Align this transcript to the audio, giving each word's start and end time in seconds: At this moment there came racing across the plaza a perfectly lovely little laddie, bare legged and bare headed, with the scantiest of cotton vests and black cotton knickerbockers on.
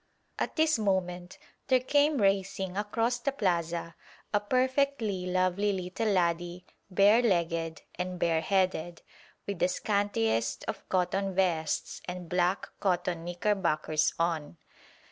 At 0.39 0.55
this 0.55 0.79
moment 0.79 1.37
there 1.67 1.79
came 1.79 2.17
racing 2.21 2.75
across 2.75 3.19
the 3.19 3.31
plaza 3.31 3.93
a 4.33 4.39
perfectly 4.39 5.27
lovely 5.27 5.71
little 5.71 6.07
laddie, 6.07 6.65
bare 6.89 7.21
legged 7.21 7.83
and 7.93 8.17
bare 8.17 8.41
headed, 8.41 9.03
with 9.45 9.59
the 9.59 9.67
scantiest 9.67 10.63
of 10.67 10.89
cotton 10.89 11.35
vests 11.35 12.01
and 12.05 12.27
black 12.29 12.67
cotton 12.79 13.23
knickerbockers 13.25 14.15
on. 14.17 14.57